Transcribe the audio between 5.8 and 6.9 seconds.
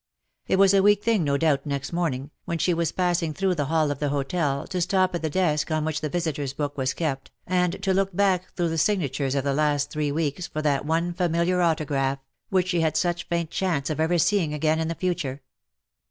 which the visitors' book